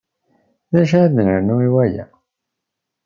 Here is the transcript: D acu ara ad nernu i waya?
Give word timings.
D 0.73 0.75
acu 0.81 0.95
ara 0.97 1.05
ad 1.07 1.11
nernu 1.15 1.55
i 1.67 1.69
waya? 1.73 2.05